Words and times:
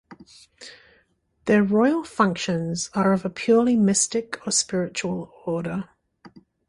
Their 1.45 1.61
royal 1.61 2.03
functions 2.03 2.89
are 2.95 3.13
of 3.13 3.23
a 3.23 3.29
purely 3.29 3.75
mystic 3.75 4.39
or 4.47 4.51
spiritual 4.51 5.31
order. 5.45 5.89